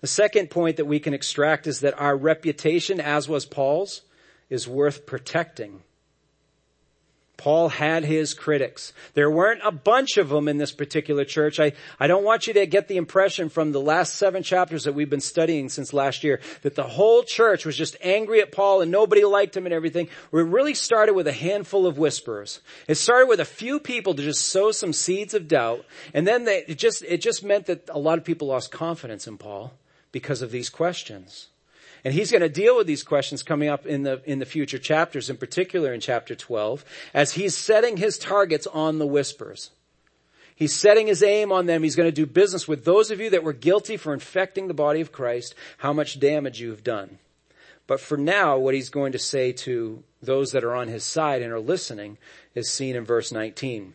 [0.00, 4.02] The second point that we can extract is that our reputation, as was Paul's,
[4.48, 5.82] is worth protecting.
[7.36, 8.92] Paul had his critics.
[9.14, 11.58] There weren't a bunch of them in this particular church.
[11.58, 14.92] I, I don't want you to get the impression from the last seven chapters that
[14.92, 18.82] we've been studying since last year that the whole church was just angry at Paul
[18.82, 20.06] and nobody liked him and everything.
[20.06, 22.60] It really started with a handful of whisperers.
[22.86, 25.86] It started with a few people to just sow some seeds of doubt.
[26.12, 29.26] And then they, it just, it just meant that a lot of people lost confidence
[29.26, 29.72] in Paul
[30.12, 31.48] because of these questions.
[32.04, 34.78] And he's going to deal with these questions coming up in the, in the future
[34.78, 39.70] chapters, in particular in chapter 12, as he's setting his targets on the whispers.
[40.54, 41.82] He's setting his aim on them.
[41.82, 44.74] He's going to do business with those of you that were guilty for infecting the
[44.74, 47.18] body of Christ, how much damage you've done.
[47.86, 51.42] But for now, what he's going to say to those that are on his side
[51.42, 52.18] and are listening
[52.54, 53.94] is seen in verse 19.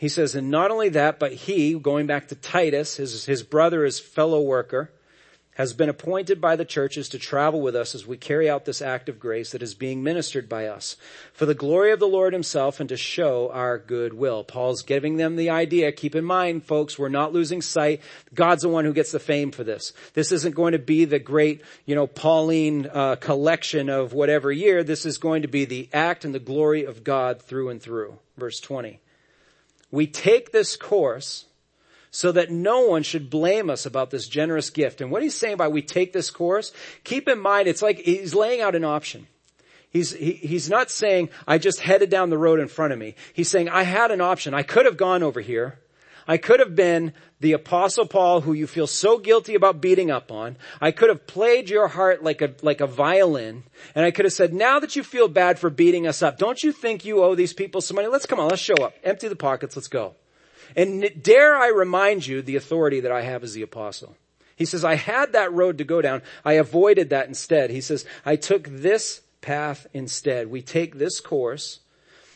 [0.00, 3.84] He says, and not only that, but he, going back to Titus, his, his brother,
[3.84, 4.90] his fellow worker,
[5.56, 8.80] has been appointed by the churches to travel with us as we carry out this
[8.80, 10.96] act of grace that is being ministered by us
[11.34, 14.42] for the glory of the Lord himself and to show our good will.
[14.42, 15.92] Paul's giving them the idea.
[15.92, 18.00] Keep in mind, folks, we're not losing sight.
[18.32, 19.92] God's the one who gets the fame for this.
[20.14, 24.82] This isn't going to be the great, you know, Pauline uh, collection of whatever year.
[24.82, 28.18] This is going to be the act and the glory of God through and through.
[28.38, 28.98] Verse 20.
[29.90, 31.46] We take this course
[32.10, 35.00] so that no one should blame us about this generous gift.
[35.00, 36.72] And what he's saying by we take this course,
[37.04, 39.26] keep in mind it's like he's laying out an option.
[39.90, 43.16] He's, he, he's not saying, I just headed down the road in front of me.
[43.32, 44.54] He's saying, I had an option.
[44.54, 45.78] I could have gone over here.
[46.30, 50.30] I could have been the apostle Paul who you feel so guilty about beating up
[50.30, 50.56] on.
[50.80, 53.64] I could have played your heart like a, like a violin.
[53.96, 56.62] And I could have said, now that you feel bad for beating us up, don't
[56.62, 58.06] you think you owe these people some money?
[58.06, 58.94] Let's come on, let's show up.
[59.02, 60.14] Empty the pockets, let's go.
[60.76, 64.14] And dare I remind you the authority that I have as the apostle.
[64.54, 66.22] He says, I had that road to go down.
[66.44, 67.70] I avoided that instead.
[67.70, 70.48] He says, I took this path instead.
[70.48, 71.80] We take this course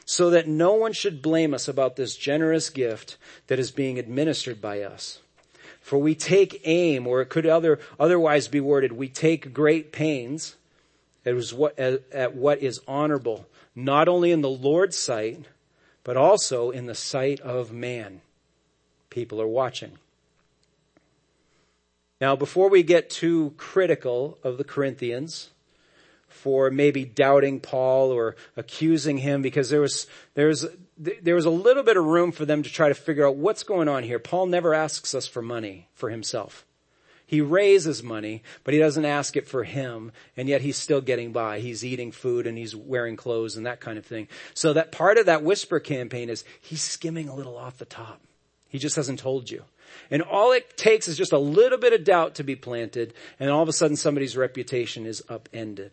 [0.04, 4.60] so that no one should blame us about this generous gift that is being administered
[4.60, 5.20] by us.
[5.80, 10.56] For we take aim, or it could other, otherwise be worded, we take great pains
[11.26, 15.44] at what, at what is honorable, not only in the Lord's sight,
[16.02, 18.20] but also in the sight of man.
[19.10, 19.98] People are watching.
[22.20, 25.50] Now, before we get too critical of the Corinthians
[26.34, 30.66] for maybe doubting Paul or accusing him, because there was, there was,
[30.98, 33.62] there was a little bit of room for them to try to figure out what's
[33.62, 34.18] going on here.
[34.18, 36.66] Paul never asks us for money for himself.
[37.26, 41.32] He raises money, but he doesn't ask it for him, and yet he's still getting
[41.32, 41.60] by.
[41.60, 44.28] He's eating food and he's wearing clothes and that kind of thing.
[44.52, 48.20] So that part of that whisper campaign is he's skimming a little off the top.
[48.68, 49.64] He just hasn't told you.
[50.10, 53.48] And all it takes is just a little bit of doubt to be planted, and
[53.50, 55.92] all of a sudden somebody's reputation is upended.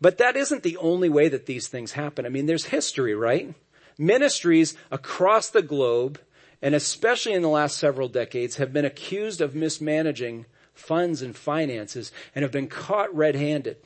[0.00, 2.26] But that isn't the only way that these things happen.
[2.26, 3.54] I mean, there's history, right?
[3.98, 6.20] Ministries across the globe
[6.62, 12.12] and especially in the last several decades, have been accused of mismanaging funds and finances
[12.34, 13.76] and have been caught red-handed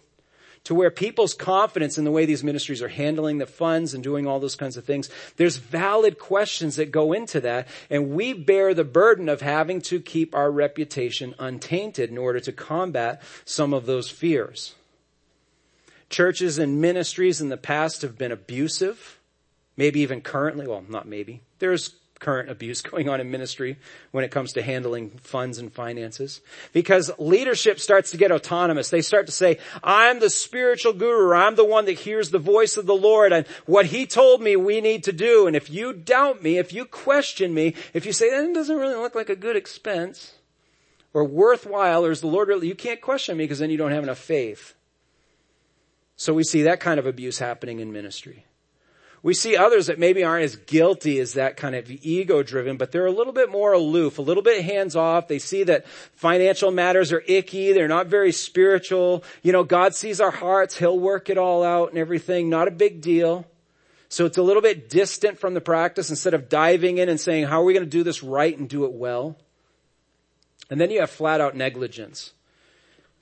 [0.63, 4.27] to where people's confidence in the way these ministries are handling the funds and doing
[4.27, 8.75] all those kinds of things, there's valid questions that go into that, and we bear
[8.75, 13.87] the burden of having to keep our reputation untainted in order to combat some of
[13.87, 14.75] those fears.
[16.11, 19.19] Churches and ministries in the past have been abusive,
[19.77, 21.41] maybe even currently, well, not maybe.
[21.61, 23.77] There's current abuse going on in ministry
[24.13, 26.41] when it comes to handling funds and finances.
[26.73, 28.91] Because leadership starts to get autonomous.
[28.91, 31.35] They start to say, I'm the spiritual guru.
[31.35, 34.55] I'm the one that hears the voice of the Lord and what he told me
[34.55, 35.47] we need to do.
[35.47, 38.97] And if you doubt me, if you question me, if you say, that doesn't really
[38.97, 40.35] look like a good expense,
[41.13, 43.91] or worthwhile or is the Lord really, you can't question me because then you don't
[43.91, 44.75] have enough faith.
[46.21, 48.45] So we see that kind of abuse happening in ministry.
[49.23, 52.93] We see others that maybe aren't as guilty as that kind of ego driven, but
[52.93, 55.29] they're a little bit more aloof, a little bit hands off.
[55.29, 57.73] They see that financial matters are icky.
[57.73, 59.25] They're not very spiritual.
[59.43, 60.77] You know, God sees our hearts.
[60.77, 62.51] He'll work it all out and everything.
[62.51, 63.47] Not a big deal.
[64.11, 67.47] So it's a little bit distant from the practice instead of diving in and saying,
[67.47, 69.39] how are we going to do this right and do it well?
[70.69, 72.35] And then you have flat out negligence.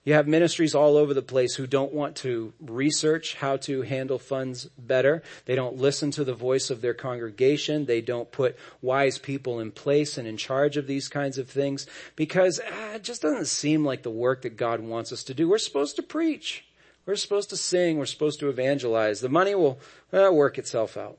[0.08, 4.18] You have ministries all over the place who don't want to research how to handle
[4.18, 5.22] funds better.
[5.44, 7.84] They don't listen to the voice of their congregation.
[7.84, 11.86] They don't put wise people in place and in charge of these kinds of things
[12.16, 15.46] because ah, it just doesn't seem like the work that God wants us to do.
[15.46, 16.64] We're supposed to preach.
[17.04, 17.98] We're supposed to sing.
[17.98, 19.20] We're supposed to evangelize.
[19.20, 19.78] The money will
[20.10, 21.18] uh, work itself out.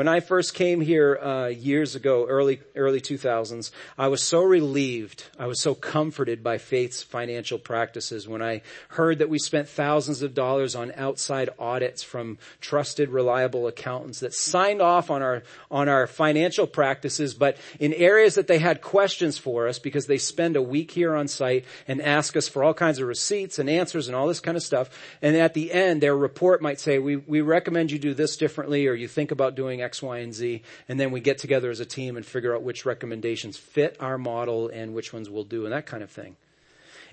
[0.00, 5.24] When I first came here uh, years ago, early early 2000s, I was so relieved.
[5.38, 10.22] I was so comforted by Faith's financial practices when I heard that we spent thousands
[10.22, 15.86] of dollars on outside audits from trusted, reliable accountants that signed off on our on
[15.90, 20.56] our financial practices, but in areas that they had questions for us because they spend
[20.56, 24.08] a week here on site and ask us for all kinds of receipts and answers
[24.08, 24.88] and all this kind of stuff.
[25.20, 28.86] And at the end, their report might say, "We we recommend you do this differently,
[28.86, 31.80] or you think about doing." X, Y, and Z, and then we get together as
[31.80, 35.64] a team and figure out which recommendations fit our model and which ones we'll do
[35.64, 36.36] and that kind of thing.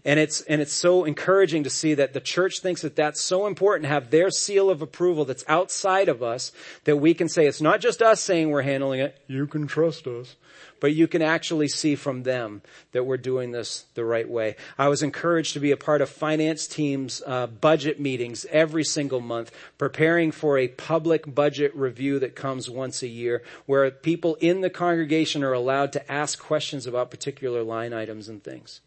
[0.06, 3.48] And it's, and it's so encouraging to see that the church thinks that that's so
[3.48, 6.52] important to have their seal of approval that's outside of us
[6.86, 9.20] that we can say it's not just us saying we're handling it.
[9.28, 10.36] You can trust us
[10.80, 14.56] but you can actually see from them that we're doing this the right way.
[14.78, 19.22] I was encouraged to be a part of finance teams uh, budget meetings every single
[19.22, 24.62] month, preparing for a public budget review that comes once a year, where people in
[24.62, 28.82] the congregation are allowed to ask questions about particular line items and things.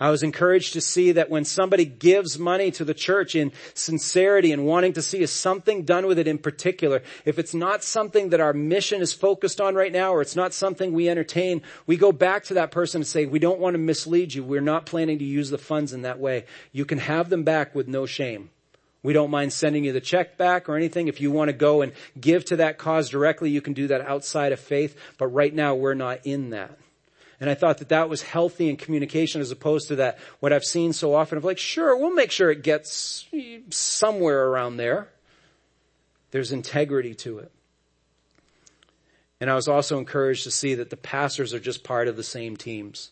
[0.00, 4.50] I was encouraged to see that when somebody gives money to the church in sincerity
[4.50, 8.40] and wanting to see something done with it in particular, if it's not something that
[8.40, 12.12] our mission is focused on right now or it's not something we entertain, we go
[12.12, 14.42] back to that person and say, we don't want to mislead you.
[14.42, 16.46] We're not planning to use the funds in that way.
[16.72, 18.48] You can have them back with no shame.
[19.02, 21.08] We don't mind sending you the check back or anything.
[21.08, 24.00] If you want to go and give to that cause directly, you can do that
[24.02, 24.96] outside of faith.
[25.18, 26.78] But right now, we're not in that.
[27.40, 30.64] And I thought that that was healthy in communication as opposed to that, what I've
[30.64, 33.26] seen so often of like, sure, we'll make sure it gets
[33.70, 35.08] somewhere around there.
[36.32, 37.50] There's integrity to it.
[39.40, 42.22] And I was also encouraged to see that the pastors are just part of the
[42.22, 43.10] same teams.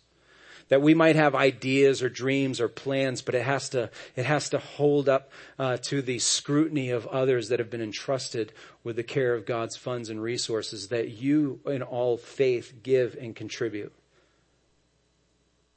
[0.68, 4.50] That we might have ideas or dreams or plans, but it has to, it has
[4.50, 8.52] to hold up uh, to the scrutiny of others that have been entrusted
[8.84, 13.34] with the care of God's funds and resources that you in all faith give and
[13.34, 13.94] contribute.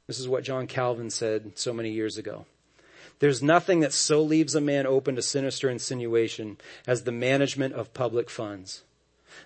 [0.06, 2.46] This is what John Calvin said so many years ago.
[3.18, 7.94] There's nothing that so leaves a man open to sinister insinuation as the management of
[7.94, 8.82] public funds.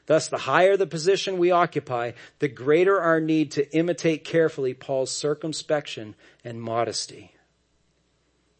[0.06, 5.12] Thus, the higher the position we occupy, the greater our need to imitate carefully Paul's
[5.12, 6.14] circumspection
[6.44, 7.32] and modesty.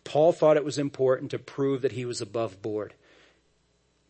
[0.05, 2.95] Paul thought it was important to prove that he was above board,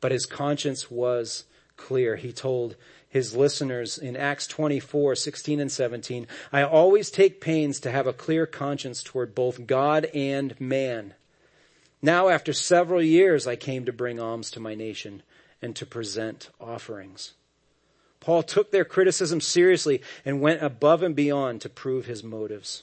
[0.01, 1.45] but his conscience was
[1.77, 2.17] clear.
[2.17, 2.77] He told
[3.17, 8.13] his listeners in Acts 24, 16 and 17, I always take pains to have a
[8.13, 11.15] clear conscience toward both God and man.
[12.03, 15.23] Now after several years I came to bring alms to my nation
[15.63, 17.33] and to present offerings.
[18.21, 22.83] Paul took their criticism seriously and went above and beyond to prove his motives.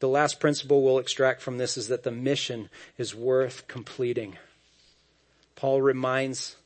[0.00, 4.36] The last principle we'll extract from this is that the mission is worth completing.
[5.54, 6.56] Paul reminds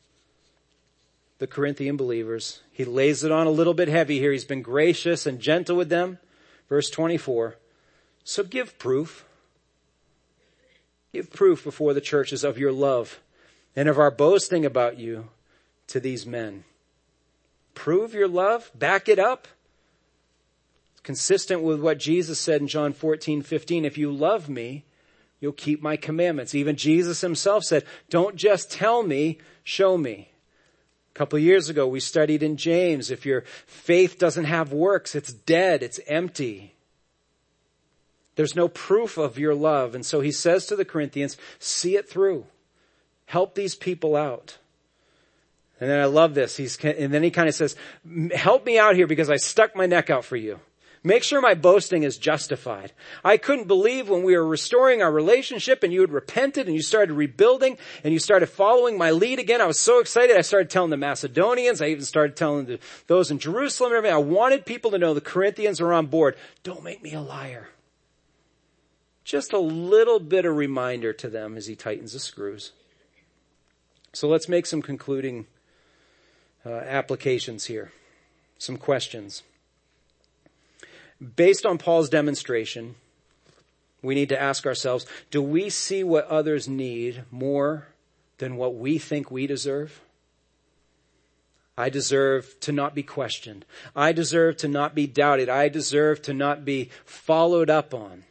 [1.40, 2.61] the Corinthian believers.
[2.70, 4.31] He lays it on a little bit heavy here.
[4.31, 6.18] He's been gracious and gentle with them.
[6.68, 7.57] Verse 24.
[8.22, 9.24] So give proof.
[11.14, 13.20] Give proof before the churches of your love
[13.74, 15.29] and of our boasting about you
[15.87, 16.64] to these men.
[17.72, 18.70] Prove your love.
[18.74, 19.48] Back it up.
[20.92, 23.87] It's consistent with what Jesus said in John 14, 15.
[23.87, 24.85] If you love me,
[25.40, 26.55] you'll keep my commandments.
[26.55, 30.30] Even Jesus himself said, don't just tell me, show me.
[31.20, 35.82] Couple years ago, we studied in James, if your faith doesn't have works, it's dead,
[35.82, 36.72] it's empty.
[38.36, 39.95] There's no proof of your love.
[39.95, 42.47] And so he says to the Corinthians, see it through.
[43.26, 44.57] Help these people out.
[45.78, 46.57] And then I love this.
[46.57, 47.76] He's, and then he kind of says,
[48.34, 50.59] help me out here because I stuck my neck out for you.
[51.03, 52.92] Make sure my boasting is justified.
[53.24, 56.82] I couldn't believe when we were restoring our relationship and you had repented and you
[56.82, 59.62] started rebuilding and you started following my lead again.
[59.62, 60.36] I was so excited.
[60.36, 61.80] I started telling the Macedonians.
[61.80, 64.14] I even started telling those in Jerusalem and everything.
[64.14, 66.36] I wanted people to know the Corinthians are on board.
[66.64, 67.70] Don't make me a liar.
[69.24, 72.72] Just a little bit of reminder to them as he tightens the screws.
[74.12, 75.46] So let's make some concluding
[76.66, 77.92] uh, applications here.
[78.59, 79.44] Some questions.
[81.37, 82.95] Based on Paul's demonstration,
[84.03, 87.89] we need to ask ourselves, do we see what others need more
[88.39, 90.01] than what we think we deserve?
[91.77, 93.64] I deserve to not be questioned.
[93.97, 95.49] I deserve to not be doubted.
[95.49, 98.25] I deserve to not be followed up on.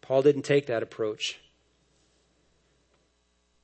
[0.00, 1.38] Paul didn't take that approach.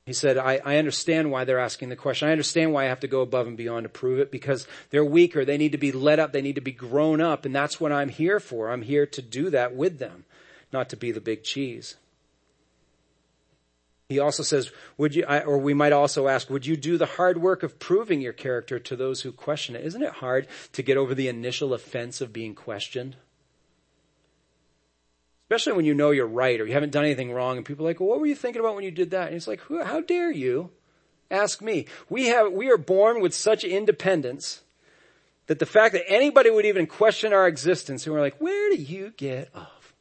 [0.09, 2.27] He said, I, I, understand why they're asking the question.
[2.27, 5.05] I understand why I have to go above and beyond to prove it because they're
[5.05, 5.45] weaker.
[5.45, 6.33] They need to be led up.
[6.33, 7.45] They need to be grown up.
[7.45, 8.71] And that's what I'm here for.
[8.71, 10.25] I'm here to do that with them,
[10.73, 11.97] not to be the big cheese.
[14.07, 17.39] He also says, would you, or we might also ask, would you do the hard
[17.39, 19.85] work of proving your character to those who question it?
[19.85, 23.15] Isn't it hard to get over the initial offense of being questioned?
[25.49, 27.89] Especially when you know you're right or you haven't done anything wrong and people are
[27.89, 29.27] like, well, what were you thinking about when you did that?
[29.27, 30.69] And it's like, how dare you
[31.31, 31.87] ask me?
[32.07, 34.61] We have, we are born with such independence
[35.47, 38.75] that the fact that anybody would even question our existence and we're like, where do
[38.75, 39.95] you get off?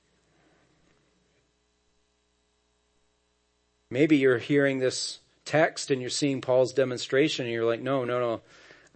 [3.91, 8.21] Maybe you're hearing this text and you're seeing Paul's demonstration and you're like, no, no,
[8.21, 8.43] no.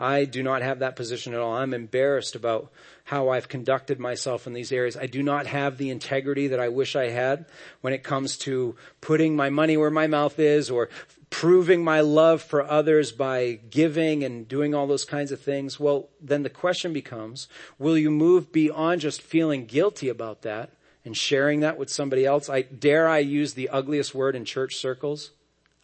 [0.02, 1.54] I do not have that position at all.
[1.54, 2.72] I'm embarrassed about
[3.04, 4.96] how I've conducted myself in these areas.
[4.96, 7.46] I do not have the integrity that I wish I had
[7.82, 10.88] when it comes to putting my money where my mouth is or
[11.30, 15.78] proving my love for others by giving and doing all those kinds of things.
[15.78, 17.46] Well, then the question becomes,
[17.78, 20.70] will you move beyond just feeling guilty about that
[21.04, 22.50] and sharing that with somebody else?
[22.50, 25.30] I dare I use the ugliest word in church circles?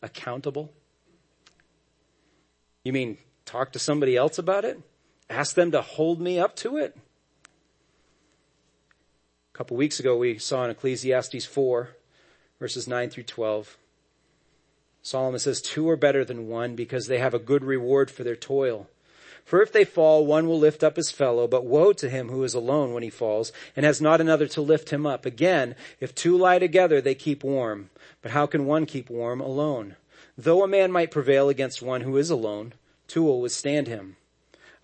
[0.02, 0.72] Accountable?
[2.82, 4.80] You mean talk to somebody else about it?
[5.30, 6.96] Ask them to hold me up to it?
[9.54, 11.88] A couple weeks ago, we saw in Ecclesiastes 4,
[12.60, 13.76] verses 9 through 12.
[15.02, 18.36] Solomon says, Two are better than one because they have a good reward for their
[18.36, 18.88] toil.
[19.44, 22.44] For if they fall, one will lift up his fellow, but woe to him who
[22.44, 25.24] is alone when he falls and has not another to lift him up.
[25.24, 27.88] Again, if two lie together, they keep warm.
[28.20, 29.96] But how can one keep warm alone?
[30.36, 32.74] Though a man might prevail against one who is alone,
[33.16, 34.16] will withstand him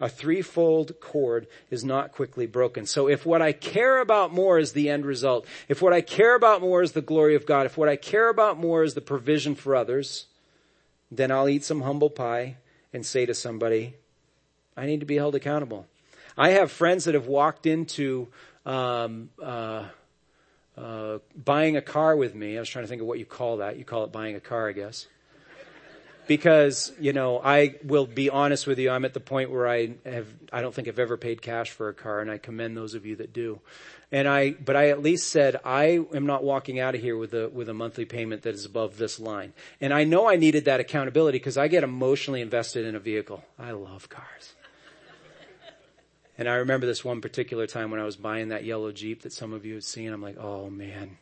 [0.01, 2.87] a threefold cord is not quickly broken.
[2.87, 6.35] So if what I care about more is the end result, if what I care
[6.35, 9.01] about more is the glory of God, if what I care about more is the
[9.01, 10.27] provision for others,
[11.11, 12.57] then I'll eat some humble pie
[12.93, 13.95] and say to somebody,
[14.77, 15.87] I need to be held accountable.
[16.37, 18.29] I have friends that have walked into
[18.67, 19.87] um, uh,
[20.77, 22.57] uh, buying a car with me.
[22.57, 23.79] I was trying to think of what you call that.
[23.79, 25.07] You call it buying a car, I guess
[26.27, 28.91] because you know I will be honest with you.
[28.91, 31.89] I'm at the point where I have I don't think I've ever paid cash for
[31.89, 33.61] a car, and I commend those of you that do.
[34.13, 37.35] And I, but I at least said I am not walking out of here with
[37.35, 39.53] a with a monthly payment that is above this line.
[39.81, 43.45] And I know I needed that accountability because I get emotionally invested in a vehicle.
[43.59, 44.55] I love cars.
[46.39, 49.33] and I remember this one particular time when I was buying that yellow Jeep that
[49.33, 50.13] some of you have seen.
[50.13, 51.19] I'm like, oh man.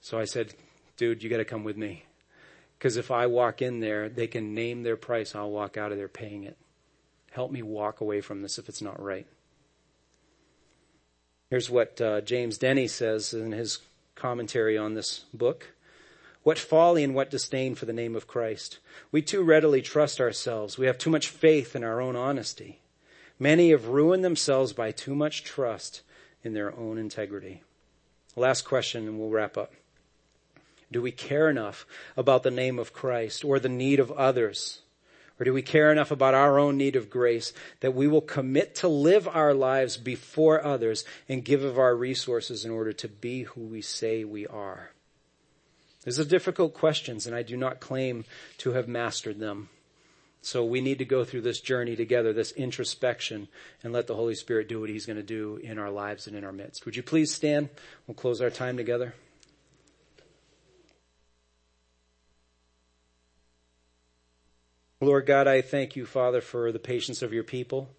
[0.00, 0.54] So I said,
[0.96, 2.04] dude, you got to come with me.
[2.82, 5.36] Because if I walk in there, they can name their price.
[5.36, 6.56] I'll walk out of there paying it.
[7.30, 9.28] Help me walk away from this if it's not right.
[11.48, 13.78] Here's what uh, James Denney says in his
[14.16, 15.74] commentary on this book.
[16.42, 18.80] What folly and what disdain for the name of Christ.
[19.12, 20.76] We too readily trust ourselves.
[20.76, 22.80] We have too much faith in our own honesty.
[23.38, 26.02] Many have ruined themselves by too much trust
[26.42, 27.62] in their own integrity.
[28.34, 29.72] Last question and we'll wrap up.
[30.92, 31.86] Do we care enough
[32.16, 34.82] about the name of Christ or the need of others?
[35.40, 38.76] Or do we care enough about our own need of grace that we will commit
[38.76, 43.42] to live our lives before others and give of our resources in order to be
[43.42, 44.90] who we say we are?
[46.04, 48.24] These are difficult questions and I do not claim
[48.58, 49.68] to have mastered them.
[50.42, 53.46] So we need to go through this journey together, this introspection,
[53.82, 56.36] and let the Holy Spirit do what He's going to do in our lives and
[56.36, 56.84] in our midst.
[56.84, 57.68] Would you please stand?
[58.06, 59.14] We'll close our time together.
[65.02, 67.90] Lord God, I thank you, Father, for the patience of your people.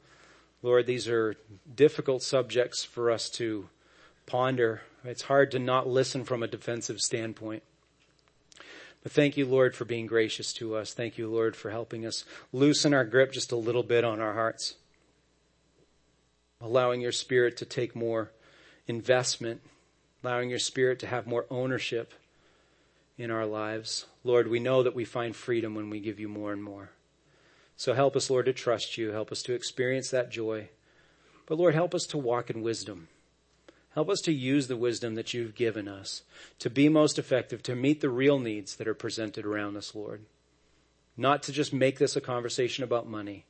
[0.61, 1.35] Lord, these are
[1.75, 3.67] difficult subjects for us to
[4.25, 4.83] ponder.
[5.03, 7.61] It's hard to not listen from a defensive standpoint.
[9.03, 10.93] But thank you, Lord, for being gracious to us.
[10.93, 12.23] Thank you, Lord, for helping us
[12.53, 14.75] loosen our grip just a little bit on our hearts.
[16.61, 18.31] Allowing your spirit to take more
[18.87, 19.59] investment,
[20.23, 22.13] allowing your Spirit to have more ownership
[23.17, 24.05] in our lives.
[24.23, 26.89] Lord, we know that we find freedom when we give you more and more.
[27.75, 29.11] So help us, Lord, to trust you.
[29.11, 30.69] Help us to experience that joy.
[31.45, 33.07] But Lord, help us to walk in wisdom.
[33.93, 36.23] Help us to use the wisdom that you've given us
[36.59, 40.21] to be most effective, to meet the real needs that are presented around us, Lord.
[41.15, 43.45] Not to just make this a conversation about money.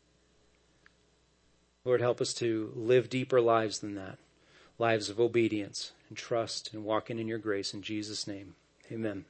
[1.86, 4.18] Lord, help us to live deeper lives than that.
[4.78, 7.74] Lives of obedience and trust and walking in your grace.
[7.74, 8.56] In Jesus' name,
[8.92, 9.26] amen.